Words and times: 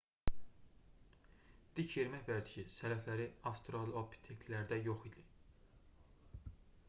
dik 1.79 1.91
yerimək 1.97 2.23
vərdişi 2.29 2.63
sələfləri 2.77 3.27
avstralopiteklərdə 3.51 4.79
yox 4.87 5.07
idi 5.11 5.27